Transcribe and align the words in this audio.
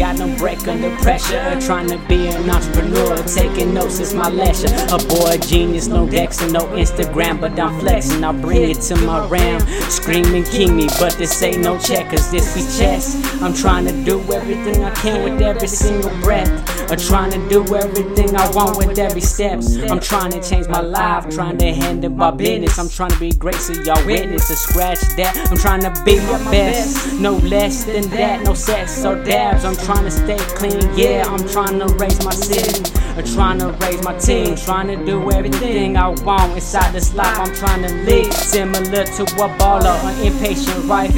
got 0.00 0.18
no 0.18 0.34
break 0.38 0.66
under 0.66 0.94
pressure. 0.96 1.60
Trying 1.60 1.88
to 1.90 1.98
be 2.08 2.28
an 2.28 2.48
entrepreneur, 2.48 3.16
taking 3.24 3.74
notes 3.74 4.00
is 4.00 4.14
my 4.14 4.30
leisure. 4.30 4.74
A 4.90 4.98
boy 4.98 5.36
genius, 5.46 5.88
no 5.88 6.08
Dex 6.08 6.40
and 6.42 6.52
no 6.52 6.64
Instagram, 6.68 7.38
but 7.38 7.58
I'm 7.60 7.78
flexing. 7.80 8.24
I 8.24 8.32
bring 8.32 8.70
it 8.70 8.80
to 8.88 8.96
my 8.96 9.26
ram, 9.28 9.60
screaming 9.90 10.44
king 10.44 10.74
me, 10.76 10.88
but 10.98 11.12
this 11.18 11.42
ain't 11.42 11.62
no 11.62 11.78
checkers, 11.78 12.30
this 12.30 12.54
be 12.54 12.62
chess. 12.78 13.14
I'm 13.42 13.52
trying 13.52 13.84
to 13.86 14.04
do 14.04 14.20
everything 14.32 14.82
I 14.82 14.90
can 14.94 15.22
with 15.22 15.42
every 15.42 15.68
single 15.68 16.10
breath. 16.22 16.50
I'm 16.90 16.98
trying 16.98 17.30
to 17.32 17.48
do 17.48 17.60
everything 17.76 18.34
I 18.34 18.50
want 18.52 18.78
with 18.78 18.98
every 18.98 19.20
step. 19.20 19.60
I'm 19.90 20.00
trying 20.00 20.32
to 20.32 20.42
change 20.42 20.66
my 20.68 20.80
life, 20.80 21.28
trying 21.28 21.58
to 21.58 21.72
handle 21.72 22.10
my 22.10 22.30
business. 22.30 22.78
I'm 22.78 22.88
trying 22.88 23.10
to 23.10 23.20
be 23.20 23.32
great 23.32 23.56
so 23.56 23.74
y'all 23.82 24.04
witness 24.06 24.48
to 24.48 24.56
scratch 24.56 25.00
that. 25.16 25.36
I'm 25.50 25.58
trying 25.58 25.82
to 25.82 25.92
be 26.04 26.16
my 26.16 26.38
best, 26.50 27.20
no 27.20 27.36
less 27.36 27.84
than 27.84 28.08
that, 28.10 28.44
no 28.44 28.54
sex 28.54 29.04
or 29.04 29.22
dabs. 29.30 29.64
I'm 29.64 29.76
trying 29.76 30.04
to 30.04 30.10
stay 30.10 30.38
clean, 30.58 30.82
yeah. 30.96 31.24
I'm 31.26 31.46
trying 31.48 31.78
to 31.78 31.86
raise 31.94 32.22
my 32.24 32.32
city. 32.32 32.82
I'm 33.16 33.24
trying 33.24 33.58
to 33.60 33.68
raise 33.84 34.02
my 34.02 34.16
team, 34.18 34.56
trying 34.56 34.88
to 34.88 34.96
do 35.04 35.30
everything 35.30 35.96
I 35.96 36.08
want 36.08 36.52
inside 36.54 36.92
this 36.92 37.14
life. 37.14 37.38
I'm 37.38 37.54
trying 37.54 37.82
to 37.82 37.92
live 38.04 38.32
similar 38.32 39.04
to 39.04 39.22
a 39.22 39.48
baller, 39.58 39.96
an 40.08 40.26
impatient 40.26 40.84
right. 40.86 41.10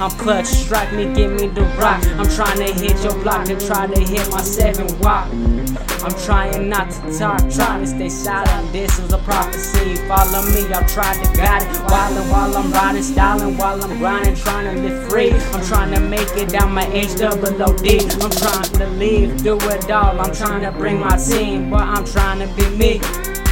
I'm 0.00 0.10
clutch, 0.18 0.46
strike 0.46 0.92
me, 0.92 1.12
give 1.14 1.32
me 1.32 1.48
the 1.48 1.62
rock. 1.80 2.04
I'm 2.18 2.28
trying 2.28 2.58
to 2.58 2.72
hit 2.72 3.02
your 3.02 3.16
block 3.22 3.48
and 3.48 3.60
try 3.60 3.86
to 3.86 4.00
hit 4.00 4.30
my 4.30 4.42
seven 4.42 4.86
walk. 5.00 5.28
I'm 6.02 6.14
trying 6.24 6.68
not 6.68 6.90
to 6.90 7.18
talk, 7.18 7.38
trying 7.50 7.80
to 7.80 7.86
stay 7.86 8.08
silent. 8.08 8.72
This 8.72 8.98
is 8.98 9.12
a 9.12 9.18
prophecy. 9.18 9.96
Follow 10.06 10.42
me, 10.52 10.72
I'll 10.72 10.88
try 10.88 11.12
to 11.14 11.36
guide 11.36 11.62
it. 11.62 11.76
While, 11.90 12.14
while 12.30 12.56
I'm 12.56 12.72
riding, 12.72 13.02
styling, 13.02 13.56
while 13.56 13.82
I'm 13.82 13.98
grinding, 13.98 14.36
trying 14.36 14.74
to 14.74 14.82
live 14.82 15.08
free. 15.08 15.32
I'm 15.32 15.64
trying 15.66 15.94
to 15.94 16.00
make 16.00 16.28
it 16.36 16.48
down 16.50 16.72
my 16.72 16.86
H 16.92 17.16
double 17.16 17.62
O 17.62 17.76
D. 17.76 18.00
I'm 18.00 18.30
trying 18.30 18.72
to 18.78 18.86
leave, 18.98 19.42
do 19.42 19.56
it 19.56 19.90
all. 19.90 20.20
I'm 20.20 20.34
trying 20.34 20.62
to 20.62 20.72
bring 20.72 21.00
my 21.00 21.16
team, 21.16 21.70
but 21.70 21.82
I'm 21.82 22.04
trying 22.04 22.40
to 22.40 22.54
be 22.54 22.68
me. 22.76 23.00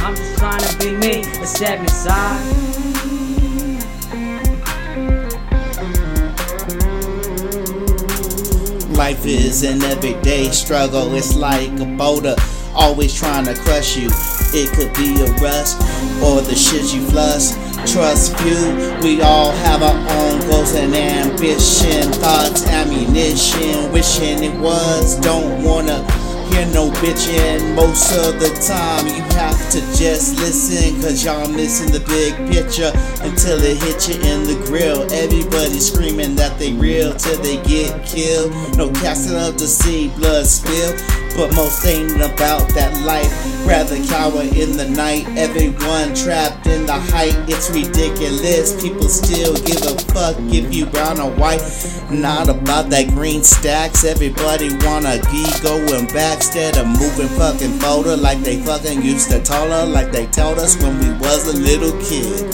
I'm 0.05 0.15
just 0.15 0.37
trying 0.37 0.61
to 0.61 0.77
be 0.77 0.91
me, 0.97 1.21
a 1.21 1.45
seven 1.45 1.87
side. 1.87 3.14
Life 9.05 9.27
is 9.27 9.61
an 9.61 9.83
everyday 9.83 10.49
struggle, 10.49 11.13
it's 11.13 11.35
like 11.35 11.69
a 11.79 11.85
boulder 11.85 12.35
always 12.73 13.13
trying 13.13 13.45
to 13.45 13.53
crush 13.53 13.95
you. 13.95 14.09
It 14.51 14.71
could 14.73 14.91
be 14.95 15.21
a 15.21 15.31
rust 15.35 15.79
or 16.23 16.41
the 16.41 16.55
shit 16.55 16.91
you 16.91 17.05
flush. 17.11 17.51
Trust 17.85 18.35
few, 18.39 18.97
we 19.03 19.21
all 19.21 19.51
have 19.51 19.83
our 19.83 19.93
own 19.93 20.39
goals 20.49 20.73
and 20.73 20.95
ambition, 20.95 22.11
thoughts, 22.13 22.65
ammunition. 22.65 23.91
Wishing 23.91 24.43
it 24.43 24.59
was, 24.59 25.19
don't 25.19 25.63
wanna 25.63 26.03
hear 26.53 26.65
no 26.67 26.91
bitching. 27.01 27.75
Most 27.75 28.11
of 28.11 28.39
the 28.39 28.49
time, 28.65 29.07
you 29.07 29.21
have 29.35 29.57
to 29.71 29.79
just 29.97 30.37
listen, 30.37 31.01
cause 31.01 31.23
y'all 31.23 31.47
missing 31.49 31.91
the 31.91 31.99
big 32.07 32.35
picture 32.51 32.91
until 33.21 33.61
it 33.61 33.77
hits 33.83 34.07
you 34.09 34.15
in 34.15 34.43
the 34.43 34.61
grill. 34.65 35.03
Everybody 35.11 35.79
screaming 35.79 36.35
that 36.35 36.57
they 36.59 36.73
real 36.73 37.13
till 37.13 37.41
they 37.41 37.57
get 37.63 38.05
killed. 38.05 38.51
No 38.77 38.89
casting 38.91 39.37
of 39.37 39.57
the 39.57 39.67
sea, 39.67 40.09
blood 40.17 40.45
spill. 40.45 41.24
But 41.35 41.53
most 41.53 41.85
ain't 41.85 42.15
about 42.15 42.69
that 42.75 42.95
life. 43.03 43.29
Rather 43.67 44.01
cower 44.05 44.41
in 44.41 44.77
the 44.77 44.87
night. 44.87 45.27
Everyone 45.35 46.15
trapped 46.15 46.65
in 46.67 46.85
the 46.85 46.93
height. 46.93 47.35
It's 47.49 47.69
ridiculous. 47.69 48.81
People 48.81 49.09
still 49.09 49.53
give 49.65 49.83
a 49.83 49.99
fuck 50.13 50.37
if 50.53 50.73
you 50.73 50.85
brown 50.85 51.19
or 51.19 51.31
white. 51.31 51.61
Not 52.09 52.47
about 52.47 52.89
that 52.91 53.09
green 53.09 53.43
stacks. 53.43 54.05
Everybody 54.05 54.69
wanna 54.85 55.19
be 55.31 55.43
going 55.61 56.07
back 56.07 56.37
instead 56.37 56.77
of 56.77 56.87
moving 56.87 57.27
fucking 57.27 57.79
forward 57.79 58.19
like 58.19 58.39
they 58.39 58.61
fucking 58.61 59.01
used 59.01 59.29
to 59.31 59.41
tell 59.41 59.69
her, 59.69 59.85
like 59.85 60.11
they 60.11 60.27
told 60.27 60.59
us 60.59 60.81
when 60.81 60.97
we 60.99 61.09
was 61.19 61.53
a 61.53 61.57
little 61.57 61.91
kid. 62.01 62.45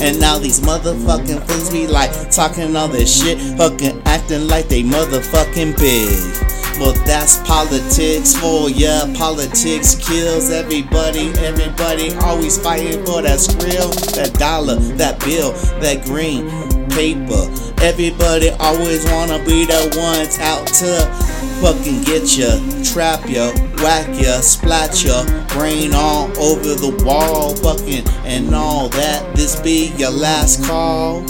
And 0.00 0.18
now 0.18 0.38
these 0.38 0.60
motherfucking 0.60 1.46
fools 1.46 1.70
be 1.70 1.86
like 1.86 2.10
talking 2.30 2.74
all 2.74 2.88
this 2.88 3.22
shit, 3.22 3.38
fucking 3.58 4.02
acting 4.06 4.48
like 4.48 4.68
they 4.68 4.82
motherfucking 4.82 5.76
big. 5.76 6.47
Well, 6.78 6.92
that's 7.04 7.38
politics 7.38 8.34
oh, 8.36 8.68
for 8.68 8.70
ya. 8.70 9.12
Politics 9.14 9.96
kills 9.96 10.50
everybody. 10.50 11.30
Everybody 11.38 12.14
always 12.22 12.56
fighting 12.56 13.04
for 13.04 13.22
that 13.22 13.40
skrill, 13.40 13.90
that 14.14 14.34
dollar, 14.34 14.76
that 14.76 15.18
bill, 15.20 15.52
that 15.80 16.04
green 16.04 16.48
paper. 16.90 17.50
Everybody 17.82 18.50
always 18.58 19.04
wanna 19.10 19.38
be 19.44 19.64
the 19.64 19.94
ones 19.98 20.38
out 20.38 20.66
to 20.66 21.38
fucking 21.60 22.02
get 22.02 22.36
ya, 22.36 22.58
trap 22.82 23.28
ya, 23.28 23.52
whack 23.82 24.08
ya, 24.20 24.40
splat 24.40 25.04
ya, 25.04 25.24
brain 25.48 25.94
all 25.94 26.26
over 26.38 26.74
the 26.74 27.02
wall, 27.04 27.54
fucking 27.56 28.06
and 28.24 28.54
all 28.54 28.88
that. 28.90 29.34
This 29.34 29.60
be 29.60 29.92
your 29.96 30.10
last 30.10 30.64
call. 30.64 31.24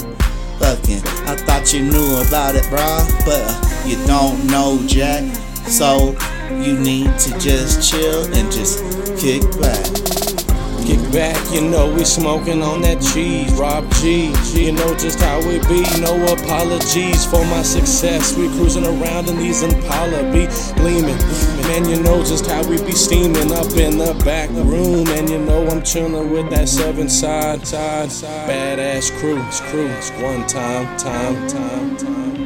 Fucking, 0.59 1.01
I 1.25 1.35
thought 1.35 1.73
you 1.73 1.83
knew 1.83 2.21
about 2.27 2.55
it, 2.55 2.63
bruh, 2.63 3.25
but 3.25 3.87
you 3.87 3.95
don't 4.05 4.45
know 4.47 4.79
Jack. 4.85 5.23
So 5.65 6.15
you 6.51 6.77
need 6.77 7.17
to 7.19 7.39
just 7.39 7.89
chill 7.89 8.25
and 8.33 8.51
just 8.51 8.83
kick 9.17 9.41
back. 9.61 10.38
Kick 10.89 11.11
back, 11.11 11.53
you 11.53 11.61
know 11.61 11.93
we 11.93 12.03
smoking 12.03 12.63
on 12.63 12.81
that 12.81 12.99
cheese. 12.99 13.53
Rob 13.53 13.87
G, 14.01 14.33
you 14.59 14.71
know 14.71 14.95
just 14.95 15.19
how 15.19 15.37
we 15.37 15.59
be. 15.69 15.85
No 16.01 16.17
apologies 16.33 17.27
for 17.27 17.45
my 17.45 17.61
success. 17.61 18.35
We 18.35 18.47
cruising 18.47 18.87
around 18.87 19.29
in 19.29 19.37
these 19.37 19.61
Impala, 19.61 20.23
be 20.33 20.47
gleaming. 20.81 21.15
Man, 21.69 21.87
you 21.87 22.01
know 22.01 22.23
just 22.23 22.47
how 22.47 22.67
we 22.67 22.81
be 22.81 22.93
steaming 22.93 23.51
up 23.51 23.69
in 23.73 23.99
the 23.99 24.19
back 24.25 24.49
room. 24.49 25.07
And 25.09 25.29
you 25.29 25.37
know 25.37 25.67
I'm 25.67 25.83
chilling 25.83 26.31
with 26.31 26.49
that 26.49 26.67
seven 26.67 27.07
side, 27.07 27.67
side, 27.67 28.11
side. 28.11 28.49
Badass 28.49 29.11
crew, 29.19 29.43
crew. 29.69 29.89
One 30.25 30.47
time, 30.47 30.97
time, 30.97 31.47
time, 31.47 31.97
time. 31.97 32.38